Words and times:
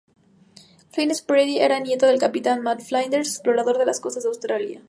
Flinders 0.91 1.21
Petrie 1.21 1.63
era 1.63 1.77
nieto 1.79 2.07
del 2.07 2.17
capitán 2.17 2.63
Matthew 2.63 2.87
Flinders, 2.87 3.35
explorador 3.35 3.77
de 3.77 3.85
las 3.85 3.99
costas 3.99 4.23
de 4.23 4.29
Australia. 4.29 4.79